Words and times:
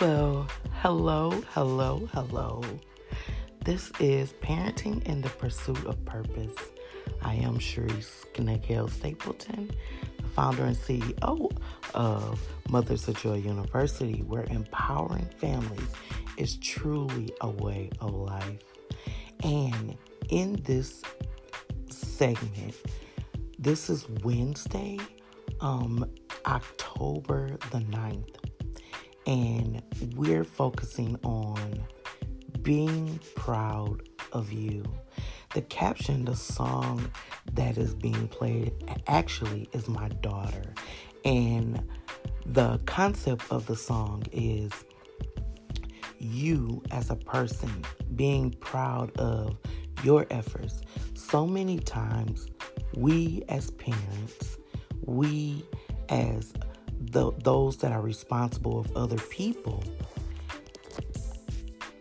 Well, 0.00 0.48
hello, 0.82 1.30
hello, 1.50 2.08
hello. 2.12 2.62
This 3.64 3.92
is 4.00 4.32
Parenting 4.42 5.04
in 5.04 5.22
the 5.22 5.28
Pursuit 5.28 5.86
of 5.86 6.04
Purpose. 6.04 6.56
I 7.22 7.34
am 7.36 7.58
Sharice 7.58 8.24
Nicole 8.40 8.88
Stapleton, 8.88 9.70
the 10.16 10.28
founder 10.30 10.64
and 10.64 10.76
CEO 10.76 11.56
of 11.94 12.40
Mothers 12.68 13.06
of 13.06 13.16
Joy 13.18 13.36
University, 13.36 14.24
where 14.26 14.44
empowering 14.50 15.28
families 15.38 15.88
is 16.38 16.56
truly 16.56 17.32
a 17.40 17.48
way 17.48 17.88
of 18.00 18.12
life. 18.14 18.58
And 19.44 19.96
in 20.28 20.60
this 20.64 21.02
segment, 21.88 22.74
this 23.60 23.88
is 23.88 24.08
Wednesday, 24.24 24.98
um, 25.60 26.10
October 26.46 27.56
the 27.70 27.78
9th, 27.78 28.43
and 29.26 29.82
we're 30.16 30.44
focusing 30.44 31.18
on 31.22 31.84
being 32.62 33.20
proud 33.34 34.02
of 34.32 34.52
you. 34.52 34.84
The 35.54 35.62
caption, 35.62 36.24
the 36.24 36.36
song 36.36 37.10
that 37.52 37.78
is 37.78 37.94
being 37.94 38.28
played, 38.28 38.72
actually 39.06 39.68
is 39.72 39.88
my 39.88 40.08
daughter. 40.08 40.74
And 41.24 41.82
the 42.44 42.80
concept 42.86 43.44
of 43.50 43.66
the 43.66 43.76
song 43.76 44.24
is 44.32 44.72
you 46.18 46.82
as 46.90 47.10
a 47.10 47.16
person 47.16 47.84
being 48.16 48.50
proud 48.50 49.16
of 49.18 49.56
your 50.02 50.26
efforts. 50.30 50.82
So 51.14 51.46
many 51.46 51.78
times, 51.78 52.46
we 52.96 53.44
as 53.48 53.70
parents, 53.72 54.58
we 55.04 55.64
as 56.08 56.52
the, 57.10 57.32
those 57.42 57.76
that 57.78 57.92
are 57.92 58.02
responsible 58.02 58.78
of 58.78 58.96
other 58.96 59.18
people 59.30 59.82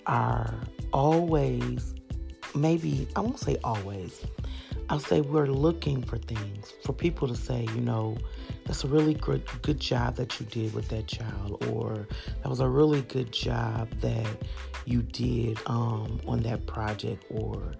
are 0.05 0.53
always, 0.91 1.93
maybe, 2.55 3.07
I 3.15 3.21
won't 3.21 3.39
say 3.39 3.57
always, 3.63 4.25
I'll 4.89 4.99
say 4.99 5.21
we're 5.21 5.47
looking 5.47 6.03
for 6.03 6.17
things 6.17 6.73
for 6.83 6.93
people 6.93 7.27
to 7.27 7.35
say, 7.35 7.65
you 7.73 7.81
know, 7.81 8.17
that's 8.65 8.83
a 8.83 8.87
really 8.87 9.13
good 9.13 9.43
good 9.61 9.79
job 9.79 10.15
that 10.15 10.39
you 10.39 10.45
did 10.45 10.73
with 10.73 10.87
that 10.89 11.07
child, 11.07 11.65
or 11.67 12.07
that 12.41 12.49
was 12.49 12.59
a 12.59 12.67
really 12.67 13.01
good 13.01 13.31
job 13.31 13.89
that 13.99 14.27
you 14.85 15.01
did 15.01 15.59
um, 15.65 16.19
on 16.27 16.41
that 16.43 16.65
project, 16.65 17.25
or 17.29 17.73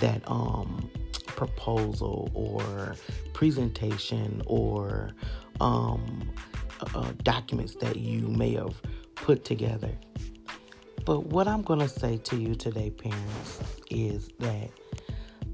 that 0.00 0.22
um, 0.26 0.90
proposal, 1.26 2.30
or 2.34 2.94
presentation, 3.32 4.42
or 4.46 5.10
um, 5.60 6.30
uh, 6.94 7.12
documents 7.22 7.74
that 7.76 7.96
you 7.96 8.28
may 8.28 8.54
have 8.54 8.80
put 9.14 9.44
together. 9.44 9.90
But 11.04 11.26
what 11.26 11.48
I'm 11.48 11.62
going 11.62 11.80
to 11.80 11.88
say 11.88 12.18
to 12.18 12.36
you 12.36 12.54
today, 12.54 12.90
parents, 12.90 13.60
is 13.90 14.30
that 14.38 14.70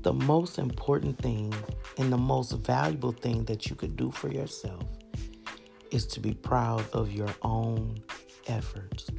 the 0.03 0.13
most 0.13 0.59
important 0.59 1.19
thing 1.19 1.55
and 1.99 2.13
the 2.13 2.19
most 2.19 2.53
valuable 2.53 3.13
thing 3.13 3.45
that 3.45 3.69
you 3.69 3.77
could 3.77 3.97
do 3.97 4.11
for 4.11 4.29
yourself 4.29 4.85
is 5.91 6.07
to 6.07 6.21
be 6.21 6.35
proud 6.35 6.85
of 6.93 7.13
your 7.13 7.35
own 7.43 7.99
efforts, 8.47 9.11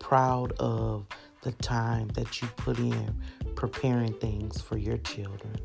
proud 0.00 0.52
of 0.58 1.06
the 1.42 1.52
time 1.52 2.08
that 2.08 2.40
you 2.40 2.48
put 2.56 2.78
in 2.78 3.14
preparing 3.54 4.12
things 4.14 4.60
for 4.60 4.76
your 4.76 4.98
children, 4.98 5.56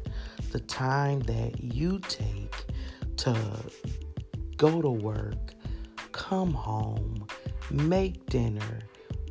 the 0.52 0.59
time 0.59 1.19
that 1.22 1.61
you 1.61 2.00
take 2.08 2.56
to 3.17 3.36
go 4.58 4.81
to 4.81 4.89
work, 4.89 5.53
come 6.20 6.53
home, 6.53 7.25
make 7.72 8.25
dinner, 8.25 8.81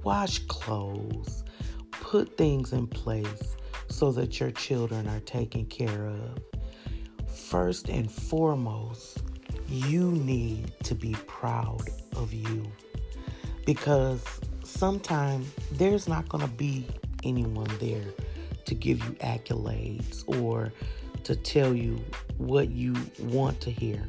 wash 0.05 0.39
clothes, 0.47 1.45
put 1.91 2.35
things 2.39 2.73
in 2.73 2.87
place 2.87 3.57
so 3.89 4.11
that 4.11 4.41
your 4.41 4.51
children 4.51 5.07
are 5.07 5.21
taken 5.21 5.67
care 5.67 6.07
of. 6.07 6.39
First 7.31 7.91
and 7.91 8.11
foremost, 8.11 9.23
you 9.69 10.13
need 10.13 10.73
to 10.85 10.95
be 10.95 11.15
proud 11.27 11.83
of 12.17 12.33
you 12.33 12.65
because 13.67 14.25
sometimes 14.65 15.47
there's 15.73 16.09
not 16.09 16.27
going 16.31 16.43
to 16.43 16.55
be 16.55 16.87
anyone 17.23 17.71
there 17.79 18.15
to 18.65 18.75
give 18.75 19.05
you 19.05 19.11
accolades 19.21 20.25
or 20.41 20.73
to 21.25 21.37
tell 21.37 21.75
you 21.75 22.03
what 22.39 22.71
you 22.71 22.97
want 23.21 23.61
to 23.61 23.71
hear. 23.71 24.09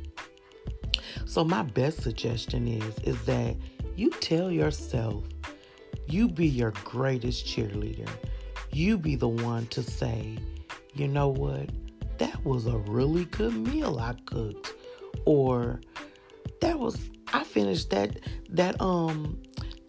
So 1.26 1.44
my 1.44 1.64
best 1.64 2.02
suggestion 2.02 2.68
is 2.68 2.96
is 3.04 3.22
that 3.26 3.56
you 3.96 4.10
tell 4.12 4.52
yourself 4.52 5.24
you 6.08 6.28
be 6.28 6.48
your 6.48 6.72
greatest 6.84 7.46
cheerleader. 7.46 8.10
You 8.72 8.98
be 8.98 9.16
the 9.16 9.28
one 9.28 9.68
to 9.68 9.84
say, 9.84 10.38
"You 10.94 11.08
know 11.08 11.28
what? 11.28 11.70
That 12.18 12.44
was 12.46 12.66
a 12.66 12.78
really 12.78 13.26
good 13.26 13.54
meal 13.54 14.00
I 14.00 14.14
cooked." 14.26 14.74
Or 15.26 15.82
that 16.62 16.80
was 16.80 16.98
I 17.34 17.44
finished 17.44 17.90
that 17.92 18.20
that 18.50 18.80
um 18.82 19.38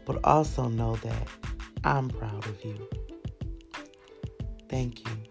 but 0.08 0.20
also 0.24 0.70
know 0.70 0.96
that 0.96 1.28
I'm 1.84 2.10
proud 2.10 2.46
of 2.46 2.64
you. 2.64 2.88
Thank 4.70 5.06
you. 5.06 5.27